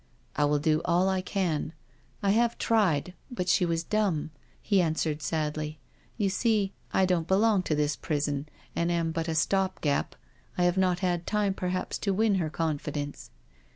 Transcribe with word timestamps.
'*" 0.13 0.23
I 0.35 0.45
will 0.45 0.57
do 0.57 0.81
all 0.83 1.09
I 1.09 1.21
can— 1.21 1.73
I 2.23 2.31
have 2.31 2.57
tried, 2.57 3.13
but 3.29 3.47
she 3.47 3.65
was 3.67 3.83
dumb," 3.83 4.31
he 4.59 4.81
answered 4.81 5.21
sadly." 5.21 5.77
You 6.17 6.27
see, 6.27 6.73
I 6.91 7.05
don't 7.05 7.27
belong 7.27 7.61
284 7.61 7.61
NO 7.61 7.67
SURRENDER 7.67 7.67
to 7.67 7.75
this 7.83 8.07
prison, 8.65 8.71
and 8.75 8.91
am 8.91 9.11
but 9.11 9.27
a 9.27 9.35
stop 9.35 9.79
gap. 9.81 10.15
I 10.57 10.63
have 10.63 10.77
not 10.79 11.01
had 11.01 11.27
time 11.27 11.53
perhaps 11.53 11.99
to 11.99 12.15
win 12.15 12.33
her 12.41 12.49
confidence." 12.49 13.29